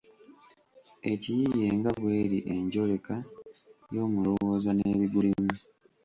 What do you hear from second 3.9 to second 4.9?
y’omulowooza